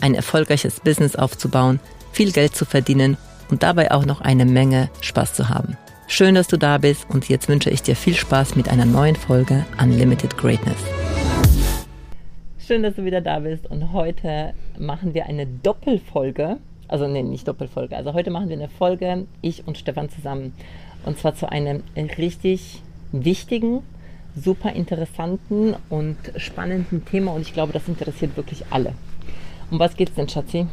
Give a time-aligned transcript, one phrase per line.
[0.00, 1.80] ein erfolgreiches Business aufzubauen,
[2.12, 3.16] viel Geld zu verdienen
[3.50, 5.76] und dabei auch noch eine Menge Spaß zu haben.
[6.06, 9.16] Schön, dass du da bist und jetzt wünsche ich dir viel Spaß mit einer neuen
[9.16, 10.78] Folge Unlimited Greatness.
[12.58, 16.56] Schön, dass du wieder da bist und heute machen wir eine Doppelfolge.
[16.88, 17.96] Also nee, nicht Doppelfolge.
[17.96, 20.52] Also heute machen wir eine Folge, ich und Stefan zusammen.
[21.04, 23.82] Und zwar zu einem richtig wichtigen,
[24.36, 28.94] super interessanten und spannenden Thema und ich glaube, das interessiert wirklich alle.
[29.70, 30.66] Um was geht es denn, Schatzi?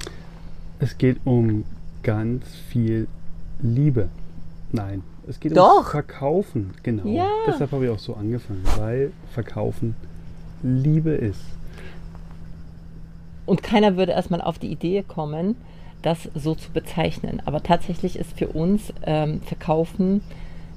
[0.80, 1.66] Es geht um
[2.04, 3.08] ganz viel
[3.62, 4.10] Liebe.
[4.72, 5.80] Nein, es geht Doch.
[5.80, 6.74] um Verkaufen.
[6.84, 7.08] Genau.
[7.08, 7.28] Ja.
[7.48, 9.96] Deshalb habe ich auch so angefangen, weil Verkaufen
[10.64, 11.42] Liebe ist.
[13.46, 15.56] Und keiner würde erstmal auf die Idee kommen,
[16.02, 17.42] das so zu bezeichnen.
[17.46, 20.22] Aber tatsächlich ist für uns ähm, Verkaufen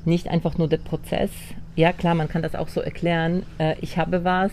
[0.05, 1.31] nicht einfach nur der Prozess.
[1.75, 3.45] Ja, klar, man kann das auch so erklären.
[3.59, 4.53] Äh, ich habe was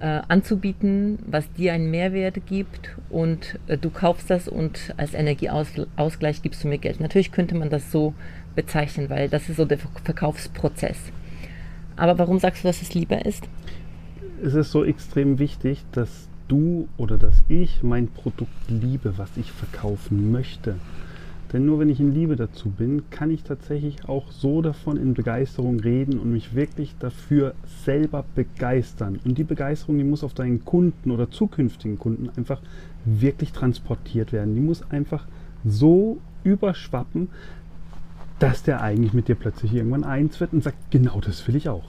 [0.00, 6.42] äh, anzubieten, was dir einen Mehrwert gibt und äh, du kaufst das und als Energieausgleich
[6.42, 7.00] gibst du mir Geld.
[7.00, 8.14] Natürlich könnte man das so
[8.54, 10.98] bezeichnen, weil das ist so der Verkaufsprozess.
[11.96, 13.48] Aber warum sagst du, dass es Liebe ist?
[14.42, 19.50] Es ist so extrem wichtig, dass du oder dass ich mein Produkt liebe, was ich
[19.50, 20.76] verkaufen möchte.
[21.56, 25.14] Denn nur wenn ich in Liebe dazu bin, kann ich tatsächlich auch so davon in
[25.14, 29.18] Begeisterung reden und mich wirklich dafür selber begeistern.
[29.24, 32.60] Und die Begeisterung, die muss auf deinen Kunden oder zukünftigen Kunden einfach
[33.06, 34.54] wirklich transportiert werden.
[34.54, 35.26] Die muss einfach
[35.64, 37.30] so überschwappen,
[38.38, 41.70] dass der eigentlich mit dir plötzlich irgendwann eins wird und sagt, genau das will ich
[41.70, 41.84] auch.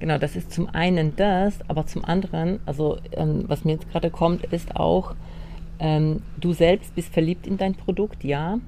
[0.00, 4.10] Genau, das ist zum einen das, aber zum anderen, also ähm, was mir jetzt gerade
[4.10, 5.14] kommt, ist auch,
[5.78, 8.58] ähm, du selbst bist verliebt in dein Produkt, ja.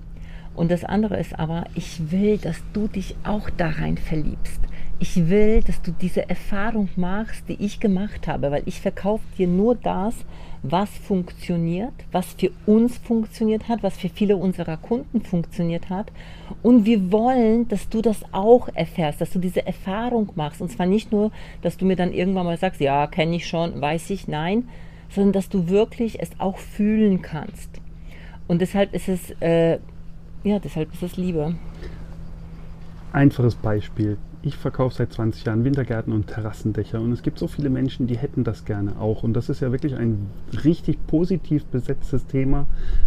[0.55, 4.61] Und das andere ist aber, ich will, dass du dich auch da rein verliebst.
[5.01, 9.49] Ich will, dass du diese Erfahrung machst, die ich gemacht habe, weil ich verkaufe dir
[9.49, 10.15] nur das,
[10.63, 16.11] was funktioniert, was für uns funktioniert hat, was für viele unserer Kunden funktioniert hat.
[16.63, 20.63] Und wir wollen, dass du das auch erfährst, dass du diese Erfahrung machst.
[20.63, 23.81] Und zwar nicht nur, dass du mir dann irgendwann mal sagst, ja, kenne ich schon,
[23.81, 24.69] weiß ich, nein,
[25.11, 27.69] sondern dass du wirklich es auch fühlen kannst.
[28.47, 29.81] Und deshalb ist es, äh,
[30.45, 31.55] ja, deshalb ist es Liebe.
[33.13, 34.19] Einfaches Beispiel.
[34.43, 38.19] Ich verkaufe seit 20 Jahren Wintergärten und Terrassendächer und es gibt so viele Menschen, die
[38.19, 39.23] hätten das gerne auch.
[39.23, 40.27] Und das ist ja wirklich ein
[40.65, 42.67] richtig positiv besetztes Thema,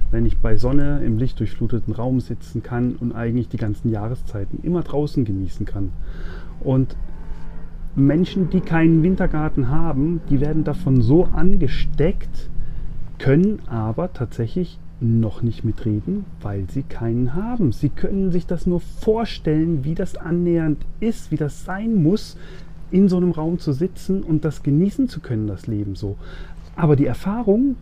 [0.10, 4.82] wenn ich bei Sonne im lichtdurchfluteten Raum sitzen kann und eigentlich die ganzen Jahreszeiten immer
[4.82, 5.92] draußen genießen kann.
[6.60, 6.96] Und
[7.96, 12.50] Menschen, die keinen Wintergarten haben, die werden davon so angesteckt,
[13.20, 17.72] können aber tatsächlich noch nicht mitreden, weil sie keinen haben.
[17.72, 22.38] Sie können sich das nur vorstellen, wie das annähernd ist, wie das sein muss,
[22.90, 26.18] in so einem Raum zu sitzen und das genießen zu können, das Leben so.
[26.76, 27.76] Aber die Erfahrung,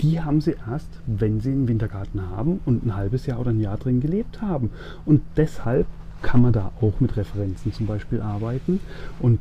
[0.00, 3.60] die haben sie erst, wenn sie einen Wintergarten haben und ein halbes Jahr oder ein
[3.60, 4.70] Jahr drin gelebt haben.
[5.04, 5.86] Und deshalb
[6.22, 8.80] kann man da auch mit Referenzen zum Beispiel arbeiten
[9.20, 9.38] und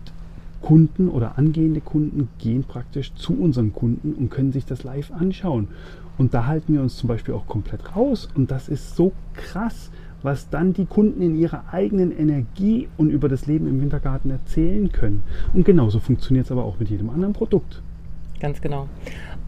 [0.61, 5.67] Kunden oder angehende Kunden gehen praktisch zu unseren Kunden und können sich das live anschauen.
[6.17, 8.29] Und da halten wir uns zum Beispiel auch komplett raus.
[8.35, 13.29] Und das ist so krass, was dann die Kunden in ihrer eigenen Energie und über
[13.29, 15.23] das Leben im Wintergarten erzählen können.
[15.53, 17.81] Und genauso funktioniert es aber auch mit jedem anderen Produkt.
[18.39, 18.89] Ganz genau.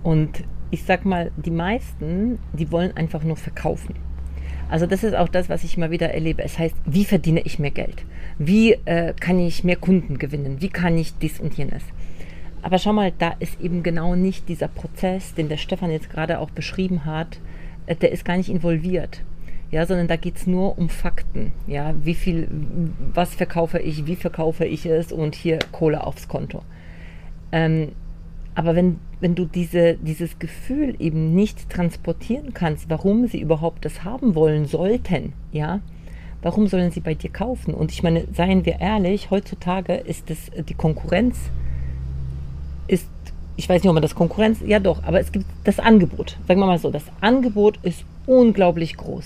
[0.03, 3.95] Und ich sag mal, die meisten, die wollen einfach nur verkaufen.
[4.69, 6.43] Also das ist auch das, was ich immer wieder erlebe.
[6.43, 8.03] Es heißt, wie verdiene ich mehr Geld?
[8.37, 10.57] Wie äh, kann ich mehr Kunden gewinnen?
[10.59, 11.83] Wie kann ich dies und jenes?
[12.62, 16.39] Aber schau mal, da ist eben genau nicht dieser Prozess, den der Stefan jetzt gerade
[16.39, 17.39] auch beschrieben hat,
[17.86, 19.24] äh, der ist gar nicht involviert.
[19.69, 21.51] Ja, sondern da geht es nur um Fakten.
[21.68, 22.48] Ja, wie viel,
[23.13, 26.62] was verkaufe ich, wie verkaufe ich es und hier Kohle aufs Konto.
[27.51, 27.92] Ähm,
[28.56, 34.04] aber wenn, wenn du diese, dieses Gefühl eben nicht transportieren kannst, warum sie überhaupt das
[34.04, 35.81] haben wollen sollten, ja,
[36.42, 37.74] warum sollen sie bei dir kaufen?
[37.74, 41.51] Und ich meine, seien wir ehrlich, heutzutage ist es die Konkurrenz,
[43.57, 46.38] ich weiß nicht, ob man das Konkurrenz, ja doch, aber es gibt das Angebot.
[46.48, 49.25] Sagen wir mal so, das Angebot ist unglaublich groß.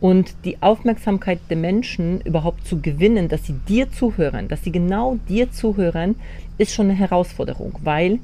[0.00, 5.18] Und die Aufmerksamkeit der Menschen überhaupt zu gewinnen, dass sie dir zuhören, dass sie genau
[5.28, 6.16] dir zuhören,
[6.58, 8.18] ist schon eine Herausforderung, weil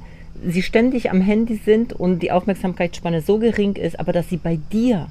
[0.47, 4.59] sie ständig am Handy sind und die Aufmerksamkeitsspanne so gering ist, aber dass sie bei
[4.73, 5.09] dir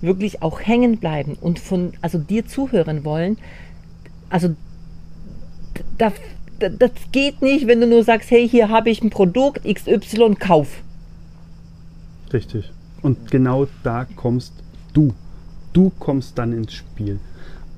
[0.00, 3.38] wirklich auch hängen bleiben und von also dir zuhören wollen,
[4.30, 4.54] also
[5.96, 6.12] da,
[6.58, 10.82] das geht nicht, wenn du nur sagst, hey, hier habe ich ein Produkt XY, kauf.
[12.32, 12.70] Richtig.
[13.02, 14.52] Und genau da kommst
[14.92, 15.14] du.
[15.72, 17.20] Du kommst dann ins Spiel.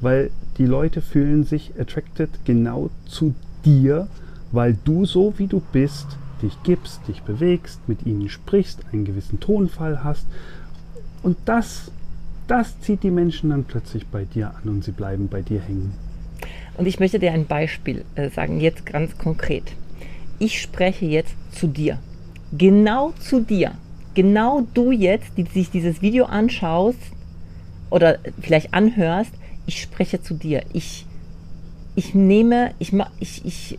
[0.01, 3.35] Weil die Leute fühlen sich attracted genau zu
[3.65, 4.09] dir,
[4.53, 6.07] weil du so wie du bist,
[6.43, 10.27] dich gibst, dich bewegst, mit ihnen sprichst, einen gewissen Tonfall hast.
[11.23, 11.91] Und das,
[12.47, 15.93] das zieht die Menschen dann plötzlich bei dir an und sie bleiben bei dir hängen.
[16.77, 19.65] Und ich möchte dir ein Beispiel äh, sagen, jetzt ganz konkret.
[20.39, 21.99] Ich spreche jetzt zu dir.
[22.53, 23.73] Genau zu dir.
[24.15, 26.99] Genau du jetzt, die sich dieses Video anschaust
[27.91, 29.33] oder vielleicht anhörst,
[29.67, 30.63] ich spreche zu dir.
[30.73, 31.07] Ich,
[31.95, 33.79] ich nehme, ich, ich, ich,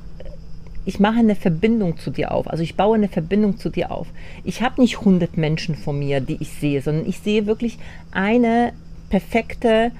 [0.85, 2.47] ich mache eine Verbindung zu dir auf.
[2.47, 4.07] Also ich baue eine Verbindung zu dir auf.
[4.43, 7.77] Ich habe nicht 100 Menschen vor mir, die ich sehe, sondern ich sehe wirklich
[8.11, 8.73] eine
[9.09, 9.91] perfekte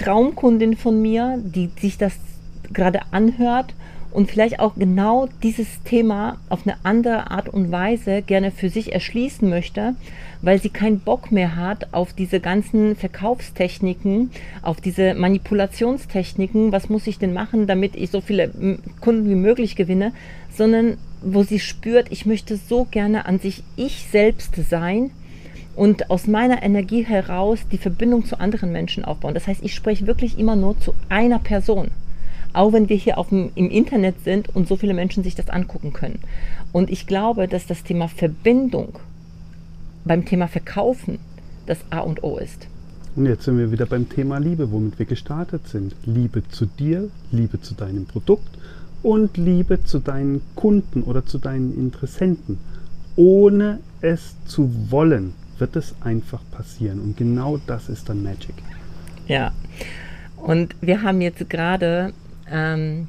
[0.00, 2.14] Traumkundin von mir, die sich das
[2.72, 3.74] gerade anhört
[4.12, 8.92] und vielleicht auch genau dieses Thema auf eine andere Art und Weise gerne für sich
[8.92, 9.94] erschließen möchte,
[10.42, 14.30] weil sie keinen Bock mehr hat auf diese ganzen Verkaufstechniken,
[14.62, 19.76] auf diese Manipulationstechniken, was muss ich denn machen, damit ich so viele Kunden wie möglich
[19.76, 20.12] gewinne,
[20.50, 25.10] sondern wo sie spürt, ich möchte so gerne an sich ich selbst sein
[25.80, 29.32] und aus meiner Energie heraus die Verbindung zu anderen Menschen aufbauen.
[29.32, 31.90] Das heißt, ich spreche wirklich immer nur zu einer Person
[32.52, 35.48] auch wenn wir hier auf dem, im Internet sind und so viele Menschen sich das
[35.48, 36.18] angucken können.
[36.72, 38.98] Und ich glaube, dass das Thema Verbindung
[40.04, 41.20] beim Thema Verkaufen
[41.66, 42.66] das A und O ist.
[43.14, 45.94] Und jetzt sind wir wieder beim Thema Liebe, womit wir gestartet sind.
[46.04, 48.58] Liebe zu dir, Liebe zu deinem Produkt
[49.04, 52.58] und Liebe zu deinen Kunden oder zu deinen Interessenten.
[53.16, 57.00] Ohne es zu wollen, wird es einfach passieren.
[57.00, 58.54] Und genau das ist dann Magic.
[59.26, 59.52] Ja.
[60.36, 62.12] Und wir haben jetzt gerade
[62.50, 63.08] ähm,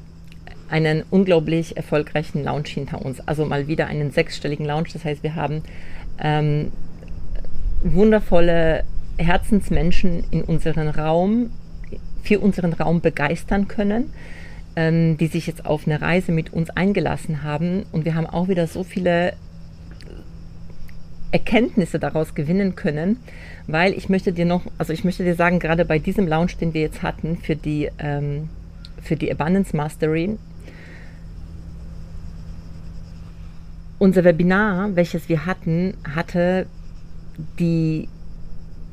[0.70, 3.20] einen unglaublich erfolgreichen Launch hinter uns.
[3.28, 4.94] Also mal wieder einen sechsstelligen Launch.
[4.94, 5.64] Das heißt, wir haben
[6.20, 6.72] ähm,
[7.84, 8.84] wundervolle
[9.18, 11.52] Herzensmenschen in unseren Raum,
[12.24, 14.14] für unseren Raum begeistern können,
[14.76, 17.84] ähm, die sich jetzt auf eine Reise mit uns eingelassen haben.
[17.92, 19.34] Und wir haben auch wieder so viele
[21.32, 23.18] Erkenntnisse daraus gewinnen können,
[23.68, 26.74] weil ich möchte dir noch, also ich möchte dir sagen, gerade bei diesem Launch, den
[26.74, 28.50] wir jetzt hatten für die ähm,
[29.02, 30.38] für die Abundance Mastery.
[34.00, 36.66] Unser Webinar, welches wir hatten, hatte
[37.60, 38.08] die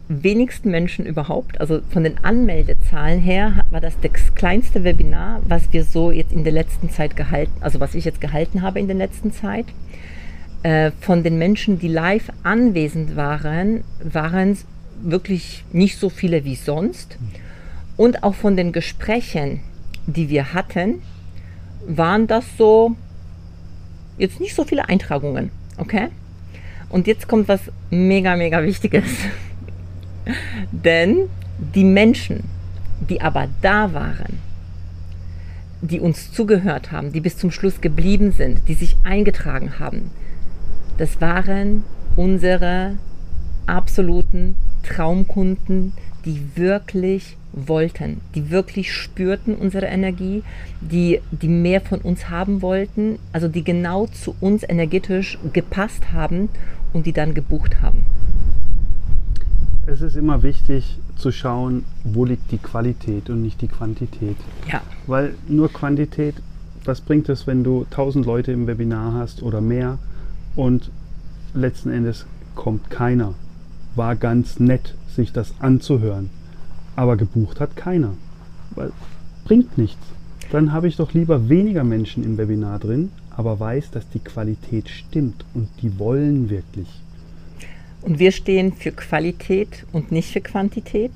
[0.08, 1.60] wenigsten Menschen überhaupt.
[1.60, 6.44] Also von den Anmeldezahlen her war das das kleinste Webinar, was wir so jetzt in
[6.44, 9.66] der letzten Zeit gehalten, also was ich jetzt gehalten habe in der letzten Zeit.
[10.62, 14.64] Äh, von den Menschen, die live anwesend waren, waren es
[15.02, 17.16] wirklich nicht so viele wie sonst.
[17.96, 19.60] Und auch von den Gesprächen,
[20.06, 21.02] die wir hatten,
[21.86, 22.96] waren das so
[24.18, 25.50] jetzt nicht so viele Eintragungen.
[25.76, 26.08] Okay?
[26.88, 27.60] Und jetzt kommt was
[27.90, 29.04] mega, mega Wichtiges.
[30.72, 31.28] Denn
[31.74, 32.44] die Menschen,
[33.08, 34.40] die aber da waren,
[35.80, 40.10] die uns zugehört haben, die bis zum Schluss geblieben sind, die sich eingetragen haben,
[40.98, 41.84] das waren
[42.16, 42.94] unsere
[43.66, 45.92] absoluten Traumkunden,
[46.24, 50.42] die wirklich wollten, die wirklich spürten unsere Energie,
[50.80, 56.48] die, die mehr von uns haben wollten, also die genau zu uns energetisch gepasst haben
[56.92, 58.04] und die dann gebucht haben.
[59.86, 64.36] Es ist immer wichtig zu schauen, wo liegt die Qualität und nicht die Quantität.
[64.70, 64.82] Ja.
[65.06, 66.34] Weil nur Quantität,
[66.84, 69.98] was bringt es, wenn du 1000 Leute im Webinar hast oder mehr
[70.58, 70.90] und
[71.54, 73.32] letzten Endes kommt keiner.
[73.94, 76.28] War ganz nett, sich das anzuhören
[76.98, 78.14] aber gebucht hat keiner.
[78.74, 78.90] Weil
[79.44, 80.04] bringt nichts.
[80.50, 84.88] Dann habe ich doch lieber weniger Menschen im Webinar drin, aber weiß, dass die Qualität
[84.88, 86.88] stimmt und die wollen wirklich.
[88.02, 91.12] Und wir stehen für Qualität und nicht für Quantität.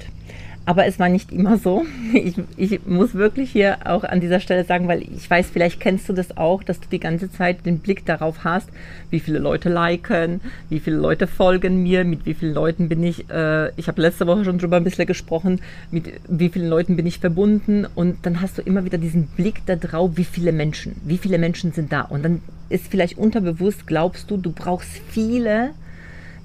[0.65, 1.85] Aber es war nicht immer so.
[2.13, 6.09] Ich, ich, muss wirklich hier auch an dieser Stelle sagen, weil ich weiß, vielleicht kennst
[6.09, 8.69] du das auch, dass du die ganze Zeit den Blick darauf hast,
[9.11, 13.31] wie viele Leute liken, wie viele Leute folgen mir, mit wie vielen Leuten bin ich,
[13.31, 17.07] äh, ich habe letzte Woche schon drüber ein bisschen gesprochen, mit wie vielen Leuten bin
[17.07, 21.19] ich verbunden und dann hast du immer wieder diesen Blick darauf, wie viele Menschen, wie
[21.19, 25.71] viele Menschen sind da und dann ist vielleicht unterbewusst, glaubst du, du brauchst viele,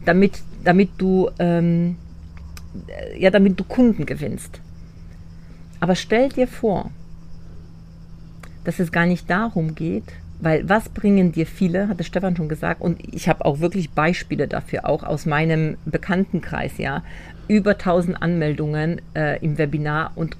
[0.06, 1.30] damit, damit du...
[1.40, 2.07] Ähm, äh,
[3.17, 4.62] ja, damit du Kunden gewinnst.
[5.79, 6.91] Aber stell dir vor,
[8.63, 12.81] dass es gar nicht darum geht, Weil was bringen dir viele, hatte Stefan schon gesagt,
[12.81, 17.03] und ich habe auch wirklich Beispiele dafür, auch aus meinem Bekanntenkreis, ja,
[17.48, 20.38] über 1000 Anmeldungen äh, im Webinar und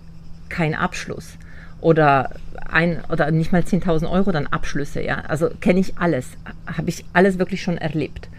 [0.50, 1.38] kein Abschluss.
[1.82, 2.32] Oder
[2.70, 5.22] ein oder nicht mal 10.000 Euro dann Abschlüsse, ja.
[5.28, 6.30] Also kenne ich alles,
[6.68, 8.30] habe ich alles wirklich schon erlebt.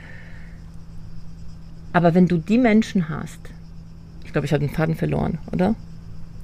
[1.93, 3.41] Aber wenn du die Menschen hast,
[4.29, 5.75] ich glaube, ich habe den Faden verloren, oder?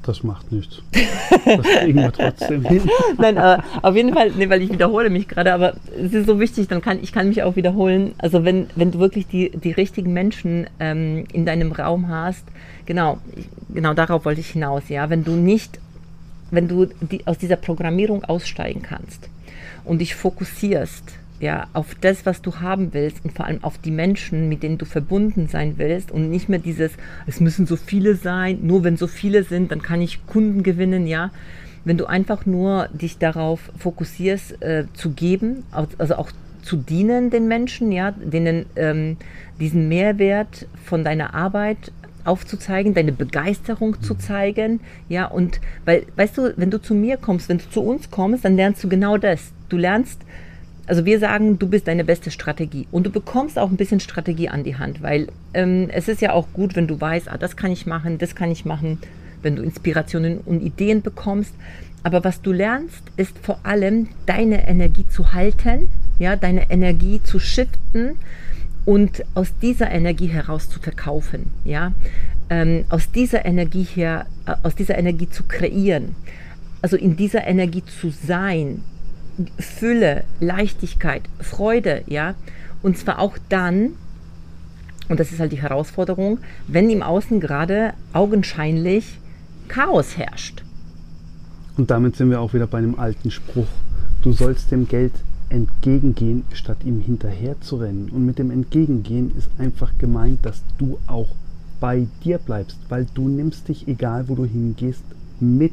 [0.05, 0.81] Das macht nichts.
[1.45, 2.81] Das kriegen wir trotzdem hin.
[3.19, 6.41] Nein, aber auf jeden Fall, nee, weil ich wiederhole mich gerade, aber es ist so
[6.41, 8.15] wichtig, dann kann ich kann mich auch wiederholen.
[8.17, 12.45] Also wenn, wenn du wirklich die, die richtigen Menschen ähm, in deinem Raum hast,
[12.87, 13.19] genau,
[13.69, 15.11] genau darauf wollte ich hinaus, ja.
[15.11, 15.79] Wenn du nicht,
[16.51, 19.29] wenn du die, aus dieser Programmierung aussteigen kannst
[19.85, 21.05] und dich fokussierst
[21.41, 24.79] ja, auf das, was du haben willst und vor allem auf die Menschen, mit denen
[24.79, 26.93] du verbunden sein willst und nicht mehr dieses,
[27.27, 31.07] es müssen so viele sein, nur wenn so viele sind, dann kann ich Kunden gewinnen,
[31.07, 31.31] ja.
[31.85, 35.65] Wenn du einfach nur dich darauf fokussierst, äh, zu geben,
[35.99, 36.31] also auch
[36.63, 39.19] zu dienen den Menschen, ja, denen ähm,
[39.61, 41.93] diesen Mehrwert von deiner Arbeit
[42.25, 47.51] aufzuzeigen, deine Begeisterung zu zeigen, ja, und weil, weißt du, wenn du zu mir kommst,
[47.51, 49.53] wenn du zu uns kommst, dann lernst du genau das.
[49.69, 50.23] Du lernst
[50.87, 52.87] also wir sagen, du bist deine beste Strategie.
[52.91, 56.33] Und du bekommst auch ein bisschen Strategie an die Hand, weil ähm, es ist ja
[56.33, 58.99] auch gut, wenn du weißt, ah, das kann ich machen, das kann ich machen,
[59.43, 61.55] wenn du Inspirationen und Ideen bekommst.
[62.03, 65.89] Aber was du lernst, ist vor allem deine Energie zu halten,
[66.19, 68.17] ja, deine Energie zu shiften
[68.85, 71.93] und aus dieser Energie heraus zu verkaufen, ja,
[72.51, 76.15] ähm, aus dieser Energie her, äh, aus dieser Energie zu kreieren,
[76.83, 78.83] also in dieser Energie zu sein,
[79.59, 82.35] Fülle, Leichtigkeit, Freude, ja.
[82.83, 83.91] Und zwar auch dann,
[85.09, 89.19] und das ist halt die Herausforderung, wenn im Außen gerade augenscheinlich
[89.69, 90.63] Chaos herrscht.
[91.77, 93.67] Und damit sind wir auch wieder bei einem alten Spruch.
[94.23, 95.13] Du sollst dem Geld
[95.49, 98.11] entgegengehen, statt ihm hinterher zu rennen.
[98.11, 101.29] Und mit dem Entgegengehen ist einfach gemeint, dass du auch
[101.81, 105.03] bei dir bleibst, weil du nimmst dich, egal wo du hingehst,
[105.41, 105.73] mit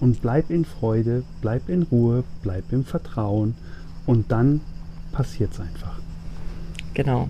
[0.00, 3.54] und bleib in Freude, bleib in Ruhe, bleib im Vertrauen
[4.06, 4.60] und dann
[5.12, 6.00] passiert es einfach.
[6.94, 7.28] Genau.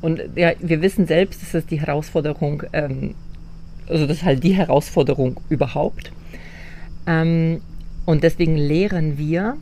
[0.00, 3.14] Und ja, wir wissen selbst, dass das die Herausforderung, ähm,
[3.88, 6.12] also das ist halt die Herausforderung überhaupt.
[7.06, 7.60] Ähm,
[8.04, 9.56] und deswegen lehren wir,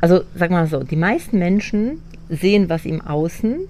[0.00, 3.68] also sag mal so, die meisten Menschen sehen was im Außen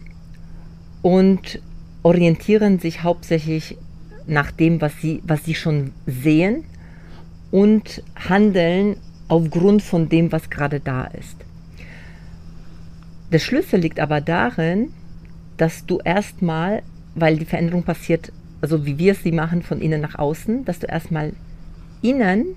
[1.02, 1.60] und
[2.02, 3.76] orientieren sich hauptsächlich
[4.26, 6.64] nach dem, was sie, was sie schon sehen
[7.50, 8.96] und handeln
[9.28, 11.36] aufgrund von dem, was gerade da ist.
[13.32, 14.90] Der Schlüssel liegt aber darin,
[15.56, 16.82] dass du erstmal,
[17.14, 20.86] weil die Veränderung passiert, also wie wir sie machen, von innen nach außen, dass du
[20.86, 21.32] erstmal
[22.02, 22.56] innen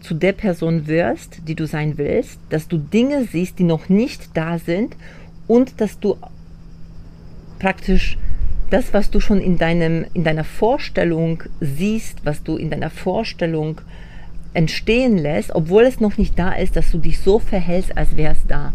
[0.00, 4.36] zu der Person wirst, die du sein willst, dass du Dinge siehst, die noch nicht
[4.36, 4.96] da sind
[5.46, 6.16] und dass du
[7.58, 8.18] praktisch
[8.72, 13.80] das, was du schon in, deinem, in deiner Vorstellung siehst, was du in deiner Vorstellung
[14.54, 18.32] entstehen lässt, obwohl es noch nicht da ist, dass du dich so verhältst, als wäre
[18.32, 18.72] es da.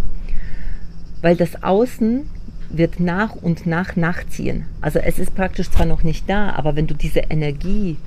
[1.22, 2.30] Weil das Außen
[2.70, 4.66] wird nach und nach nachziehen.
[4.82, 7.98] Also es ist praktisch zwar noch nicht da, aber wenn du diese Energie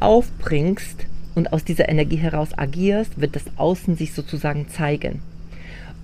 [0.00, 5.20] aufbringst und aus dieser Energie heraus agierst, wird das Außen sich sozusagen zeigen.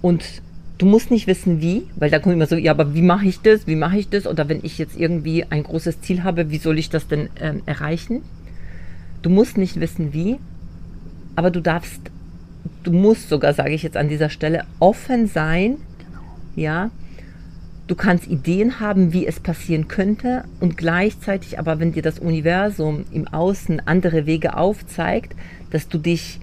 [0.03, 0.43] Und
[0.81, 3.43] Du musst nicht wissen, wie, weil da kommt immer so, ja, aber wie mache ich
[3.43, 3.67] das?
[3.67, 4.27] Wie mache ich das?
[4.27, 7.61] Oder wenn ich jetzt irgendwie ein großes Ziel habe, wie soll ich das denn ähm,
[7.67, 8.23] erreichen?
[9.21, 10.39] Du musst nicht wissen, wie,
[11.37, 12.01] aber du darfst,
[12.83, 15.77] du musst sogar, sage ich jetzt an dieser Stelle, offen sein,
[16.57, 16.91] ja.
[17.87, 23.05] Du kannst Ideen haben, wie es passieren könnte und gleichzeitig aber, wenn dir das Universum
[23.13, 25.37] im Außen andere Wege aufzeigt,
[25.71, 26.41] dass du dich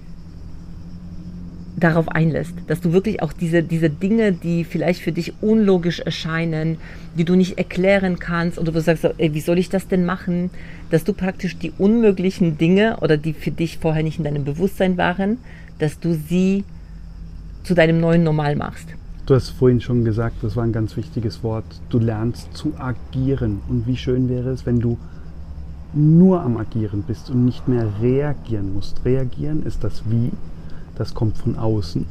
[1.78, 6.78] darauf einlässt, dass du wirklich auch diese, diese Dinge, die vielleicht für dich unlogisch erscheinen,
[7.16, 10.50] die du nicht erklären kannst oder du sagst, ey, wie soll ich das denn machen,
[10.90, 14.98] dass du praktisch die unmöglichen Dinge oder die für dich vorher nicht in deinem Bewusstsein
[14.98, 15.38] waren,
[15.78, 16.64] dass du sie
[17.64, 18.88] zu deinem neuen Normal machst.
[19.28, 23.60] Du hast vorhin schon gesagt, das war ein ganz wichtiges Wort, du lernst zu agieren.
[23.68, 24.98] Und wie schön wäre es, wenn du
[25.94, 29.04] nur am Agieren bist und nicht mehr reagieren musst.
[29.06, 30.32] Reagieren ist das Wie,
[30.98, 32.06] das kommt von außen.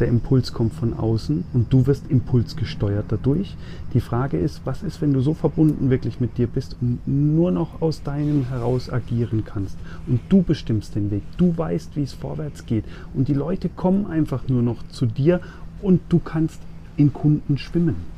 [0.00, 3.54] Der Impuls kommt von außen und du wirst impulsgesteuert dadurch.
[3.92, 7.50] Die Frage ist, was ist, wenn du so verbunden wirklich mit dir bist und nur
[7.50, 12.14] noch aus deinem heraus agieren kannst und du bestimmst den Weg, du weißt, wie es
[12.14, 15.40] vorwärts geht und die Leute kommen einfach nur noch zu dir
[15.82, 16.60] und du kannst
[16.96, 18.09] in Kunden schwimmen.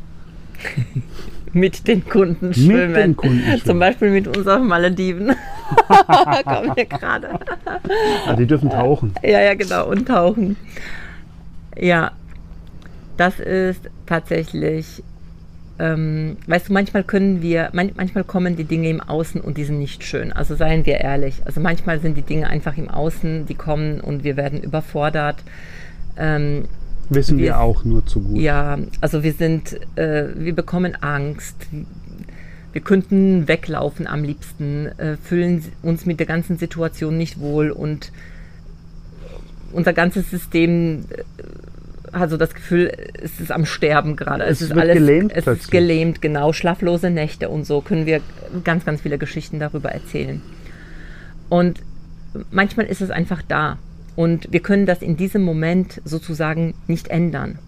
[1.53, 2.93] Mit den Kunden schwimmen.
[2.93, 3.65] Mit den Kunden schwimmen.
[3.65, 5.29] Zum Beispiel mit unseren Malediven.
[6.45, 7.39] Kommen wir gerade.
[8.27, 9.15] Ah, die dürfen tauchen.
[9.23, 9.89] Ja, ja, genau.
[9.89, 10.57] Und tauchen.
[11.77, 12.13] Ja,
[13.17, 15.03] das ist tatsächlich,
[15.79, 19.65] ähm, weißt du, manchmal können wir, man, manchmal kommen die Dinge im Außen und die
[19.65, 20.33] sind nicht schön.
[20.33, 21.43] Also seien wir ehrlich.
[21.45, 25.37] Also manchmal sind die Dinge einfach im Außen, die kommen und wir werden überfordert.
[26.17, 26.65] Ähm,
[27.09, 28.39] Wissen wir, wir, auch nur zu gut.
[28.39, 31.57] Ja, also wir sind, äh, wir bekommen Angst.
[32.73, 38.13] Wir könnten weglaufen am liebsten, äh, fühlen uns mit der ganzen Situation nicht wohl und
[39.73, 42.93] unser ganzes System äh, hat so das Gefühl,
[43.23, 44.45] es ist am Sterben gerade.
[44.45, 48.21] Es, es ist alles gelähmt es ist gelähmt, genau, schlaflose Nächte und so können wir
[48.65, 50.43] ganz, ganz viele Geschichten darüber erzählen.
[51.49, 51.81] Und
[52.51, 53.79] manchmal ist es einfach da
[54.17, 57.59] und wir können das in diesem Moment sozusagen nicht ändern.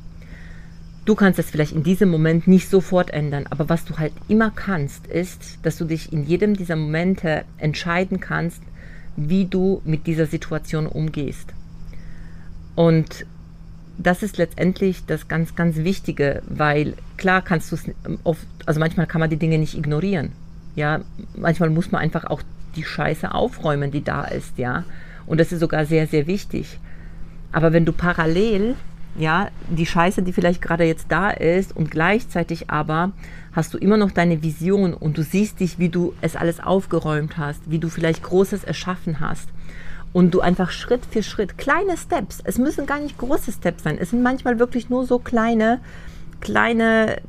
[1.05, 4.51] Du kannst es vielleicht in diesem Moment nicht sofort ändern, aber was du halt immer
[4.51, 8.63] kannst, ist, dass du dich in jedem dieser Momente entscheiden kannst,
[9.17, 11.53] wie du mit dieser Situation umgehst.
[12.75, 13.27] Und
[13.99, 17.85] das ist letztendlich das ganz, ganz Wichtige, weil klar kannst du es
[18.25, 20.33] oft, also manchmal kann man die Dinge nicht ignorieren.
[20.75, 21.01] Ja,
[21.37, 22.43] manchmal muss man einfach auch
[22.75, 24.85] die Scheiße aufräumen, die da ist, ja.
[25.27, 26.79] Und das ist sogar sehr, sehr wichtig.
[27.53, 28.75] Aber wenn du parallel,
[29.17, 33.13] ja, die Scheiße, die vielleicht gerade jetzt da ist und gleichzeitig aber
[33.53, 37.39] hast du immer noch deine Vision und du siehst dich, wie du es alles aufgeräumt
[37.39, 39.49] hast, wie du vielleicht Großes erschaffen hast
[40.13, 43.99] und du einfach Schritt für Schritt, kleine Steps, es müssen gar nicht große Steps sein,
[43.99, 45.81] es sind manchmal wirklich nur so kleine,
[46.41, 47.21] kleine,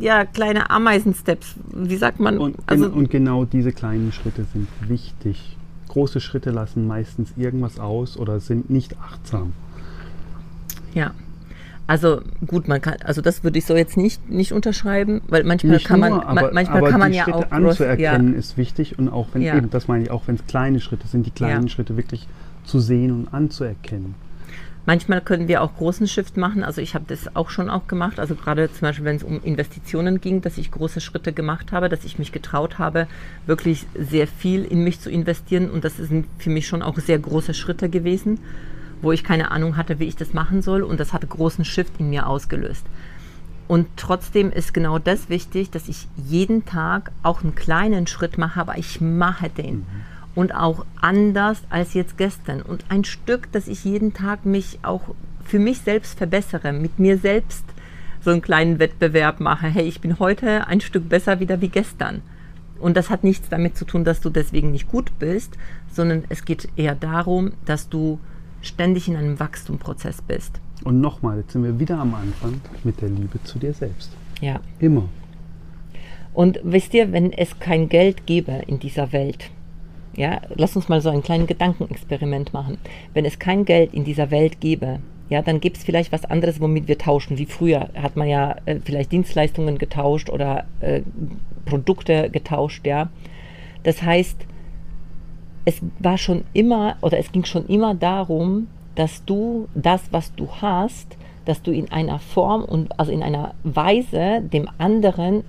[0.00, 2.38] ja, kleine Ameisensteps, wie sagt man?
[2.38, 5.56] Und, also, und genau diese kleinen Schritte sind wichtig.
[5.94, 9.52] Große Schritte lassen meistens irgendwas aus oder sind nicht achtsam.
[10.92, 11.12] Ja.
[11.86, 15.74] Also gut, man kann, also das würde ich so jetzt nicht, nicht unterschreiben, weil manchmal
[15.74, 18.38] nicht kann man, nur, aber, manchmal aber kann man ja Schritte auch anzuerkennen ja.
[18.38, 19.56] ist wichtig und auch wenn ja.
[19.56, 21.68] eben, das meine ich, auch wenn es kleine Schritte sind, die kleinen ja.
[21.68, 22.26] Schritte wirklich
[22.64, 24.16] zu sehen und anzuerkennen.
[24.86, 26.62] Manchmal können wir auch großen Shift machen.
[26.62, 28.20] Also ich habe das auch schon auch gemacht.
[28.20, 31.88] Also gerade zum Beispiel, wenn es um Investitionen ging, dass ich große Schritte gemacht habe,
[31.88, 33.06] dass ich mich getraut habe,
[33.46, 35.70] wirklich sehr viel in mich zu investieren.
[35.70, 38.38] Und das sind für mich schon auch sehr große Schritte gewesen
[39.04, 40.82] wo ich keine Ahnung hatte, wie ich das machen soll.
[40.82, 42.84] Und das hatte großen Shift in mir ausgelöst.
[43.68, 48.60] Und trotzdem ist genau das wichtig, dass ich jeden Tag auch einen kleinen Schritt mache,
[48.60, 49.76] aber ich mache den.
[49.76, 49.84] Mhm.
[50.34, 52.62] Und auch anders als jetzt gestern.
[52.62, 57.18] Und ein Stück, dass ich jeden Tag mich auch für mich selbst verbessere, mit mir
[57.18, 57.64] selbst
[58.20, 59.68] so einen kleinen Wettbewerb mache.
[59.68, 62.22] Hey, ich bin heute ein Stück besser wieder wie gestern.
[62.80, 65.56] Und das hat nichts damit zu tun, dass du deswegen nicht gut bist,
[65.92, 68.18] sondern es geht eher darum, dass du
[68.62, 70.60] ständig in einem Wachstumprozess bist.
[70.82, 74.10] Und nochmal, jetzt sind wir wieder am Anfang mit der Liebe zu dir selbst.
[74.40, 74.60] Ja.
[74.80, 75.08] Immer.
[76.32, 79.50] Und wisst ihr, wenn es kein Geld gäbe in dieser Welt,
[80.16, 82.78] ja, lass uns mal so ein kleines Gedankenexperiment machen.
[83.12, 86.60] Wenn es kein Geld in dieser Welt gäbe, ja, dann gibt es vielleicht was anderes,
[86.60, 87.38] womit wir tauschen.
[87.38, 91.02] Wie früher hat man ja äh, vielleicht Dienstleistungen getauscht oder äh,
[91.64, 93.08] Produkte getauscht, ja.
[93.82, 94.46] Das heißt,
[95.64, 100.48] es war schon immer oder es ging schon immer darum, dass du das, was du
[100.60, 105.44] hast, dass du in einer Form und also in einer Weise dem anderen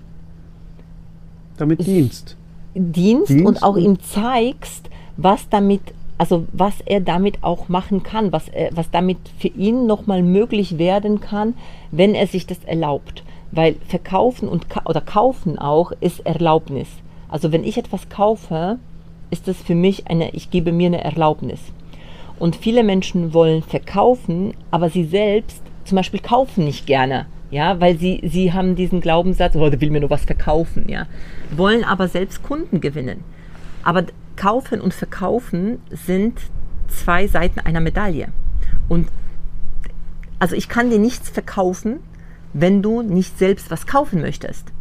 [1.58, 2.38] damit dienst.
[2.76, 5.82] Dienst, dienst und auch ihm zeigst, was damit,
[6.18, 10.78] also was er damit auch machen kann, was, er, was damit für ihn nochmal möglich
[10.78, 11.54] werden kann,
[11.92, 13.24] wenn er sich das erlaubt.
[13.52, 16.90] Weil verkaufen und oder kaufen auch ist Erlaubnis.
[17.30, 18.78] Also wenn ich etwas kaufe,
[19.32, 21.60] ist das für mich eine, ich gebe mir eine Erlaubnis.
[22.38, 27.28] Und viele Menschen wollen verkaufen, aber sie selbst zum Beispiel kaufen nicht gerne.
[27.52, 31.06] Ja, weil sie, sie haben diesen Glaubenssatz, oh, der will mir nur was verkaufen, ja.
[31.56, 33.24] Wollen aber selbst Kunden gewinnen.
[33.84, 34.06] Aber
[34.36, 36.40] kaufen und verkaufen sind
[36.88, 38.30] zwei Seiten einer Medaille.
[38.90, 39.08] Und
[40.40, 42.00] also ich kann dir nichts verkaufen,
[42.54, 44.72] wenn du nicht selbst was kaufen möchtest.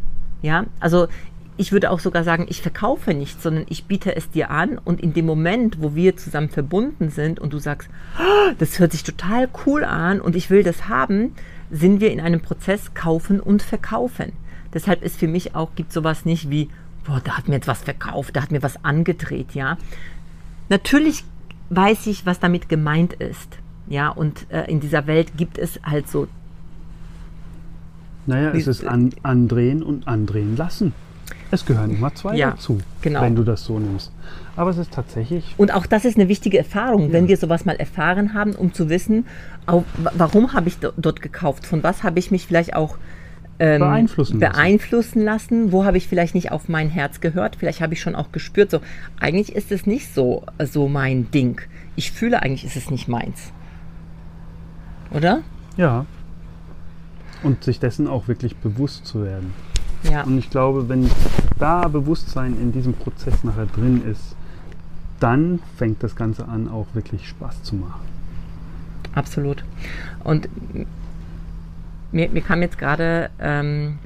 [0.42, 1.08] Ja, also
[1.56, 5.00] ich würde auch sogar sagen, ich verkaufe nichts, sondern ich biete es dir an und
[5.00, 9.04] in dem Moment, wo wir zusammen verbunden sind und du sagst, oh, das hört sich
[9.04, 11.34] total cool an und ich will das haben,
[11.70, 14.32] sind wir in einem Prozess kaufen und verkaufen.
[14.72, 16.68] Deshalb ist für mich auch, gibt sowas nicht wie,
[17.04, 19.78] boah, da hat mir jetzt was verkauft, da hat mir was angedreht, ja.
[20.68, 21.24] Natürlich
[21.70, 26.08] weiß ich, was damit gemeint ist, ja, und äh, in dieser Welt gibt es halt
[26.08, 26.26] so.
[28.26, 30.94] Naja, es ist an, andrehen und andrehen lassen.
[31.50, 33.20] Es gehören immer zwei ja, dazu, genau.
[33.20, 34.12] wenn du das so nimmst.
[34.56, 35.54] Aber es ist tatsächlich.
[35.56, 37.12] Und auch das ist eine wichtige Erfahrung, ja.
[37.12, 39.26] wenn wir sowas mal erfahren haben, um zu wissen,
[39.66, 39.84] auch,
[40.16, 42.96] warum habe ich dort gekauft, von was habe ich mich vielleicht auch
[43.58, 45.60] ähm, beeinflussen, beeinflussen lassen.
[45.60, 45.72] lassen.
[45.72, 47.56] Wo habe ich vielleicht nicht auf mein Herz gehört?
[47.56, 48.80] Vielleicht habe ich schon auch gespürt, so
[49.20, 51.60] eigentlich ist es nicht so, so mein Ding.
[51.96, 53.52] Ich fühle eigentlich, ist es nicht meins.
[55.10, 55.42] oder?
[55.76, 56.06] Ja.
[57.42, 59.52] Und sich dessen auch wirklich bewusst zu werden.
[60.10, 60.22] Ja.
[60.22, 61.10] Und ich glaube, wenn
[61.58, 64.36] da Bewusstsein in diesem Prozess nachher drin ist,
[65.20, 68.00] dann fängt das Ganze an, auch wirklich Spaß zu machen.
[69.14, 69.64] Absolut.
[70.22, 70.48] Und
[72.12, 73.98] mir, mir kam jetzt gerade, ähm,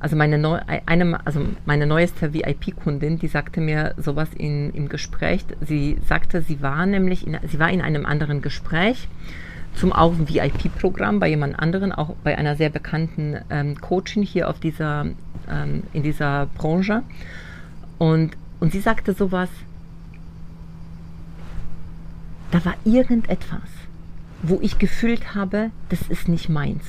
[0.00, 5.44] also meine, neu, eine, also meine neueste VIP-Kundin, die sagte mir sowas in, im Gespräch.
[5.60, 9.08] Sie sagte, sie war nämlich in, sie war in einem anderen Gespräch
[9.74, 14.60] zum auch VIP-Programm bei jemand anderen, auch bei einer sehr bekannten ähm, Coachin hier auf
[14.60, 15.06] dieser,
[15.50, 17.02] ähm, in dieser Branche.
[17.98, 19.50] Und, und sie sagte sowas,
[22.50, 23.68] da war irgendetwas,
[24.42, 26.82] wo ich gefühlt habe, das ist nicht meins.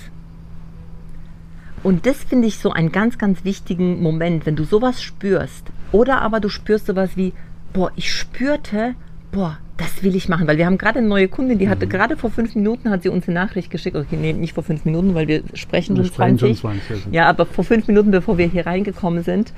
[1.84, 5.66] Und das finde ich so einen ganz, ganz wichtigen Moment, wenn du sowas spürst.
[5.92, 7.34] Oder aber du spürst sowas wie,
[7.74, 8.96] boah, ich spürte,
[9.34, 10.48] boah, das will ich machen.
[10.48, 11.90] Weil wir haben gerade eine neue Kundin, die hatte mhm.
[11.90, 13.98] gerade vor fünf Minuten, hat sie uns eine Nachricht geschickt.
[13.98, 16.60] Okay, nee, nicht vor fünf Minuten, weil wir sprechen wir schon sprechen 20.
[16.60, 17.10] Schon 20 also.
[17.12, 19.52] Ja, aber vor fünf Minuten, bevor wir hier reingekommen sind.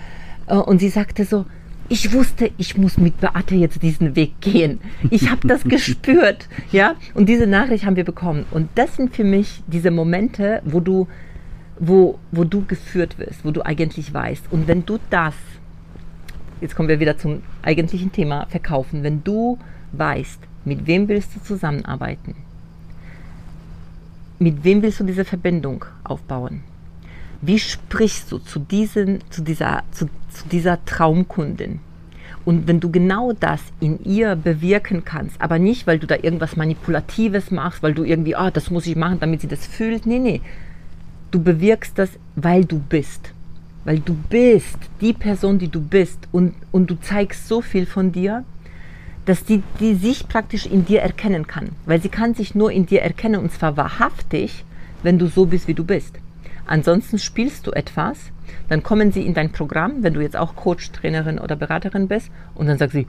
[0.48, 1.46] Äh, und sie sagte so,
[1.90, 4.80] ich wusste, ich muss mit Beate jetzt diesen Weg gehen.
[5.10, 6.96] Ich habe das gespürt, ja.
[7.14, 8.46] Und diese Nachricht haben wir bekommen.
[8.52, 11.08] Und das sind für mich diese Momente, wo du,
[11.80, 14.46] wo, wo du geführt wirst, wo du eigentlich weißt.
[14.52, 15.36] Und wenn du das,
[16.60, 19.58] jetzt kommen wir wieder zum eigentlichen Thema Verkaufen, wenn du
[19.94, 22.36] weißt, mit wem willst du zusammenarbeiten,
[24.40, 26.64] mit wem willst du diese Verbindung aufbauen,
[27.42, 31.80] wie sprichst du zu, diesen, zu, dieser, zu, zu dieser Traumkundin?
[32.46, 36.56] Und wenn du genau das in ihr bewirken kannst, aber nicht, weil du da irgendwas
[36.56, 40.06] Manipulatives machst, weil du irgendwie, ah, oh, das muss ich machen, damit sie das fühlt.
[40.06, 40.42] Nee, nee.
[41.30, 43.34] Du bewirkst das, weil du bist.
[43.84, 46.20] Weil du bist die Person, die du bist.
[46.32, 48.46] Und, und du zeigst so viel von dir,
[49.26, 51.72] dass die, die sich praktisch in dir erkennen kann.
[51.86, 54.64] Weil sie kann sich nur in dir erkennen und zwar wahrhaftig,
[55.04, 56.16] wenn du so bist, wie du bist.
[56.68, 58.32] Ansonsten spielst du etwas,
[58.68, 62.30] dann kommen sie in dein Programm, wenn du jetzt auch Coach, Trainerin oder Beraterin bist,
[62.56, 63.08] und dann sagt sie,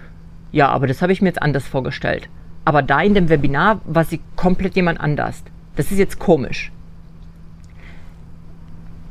[0.53, 2.29] ja, aber das habe ich mir jetzt anders vorgestellt.
[2.65, 5.43] Aber da in dem Webinar war sie komplett jemand anders.
[5.77, 6.71] Das ist jetzt komisch.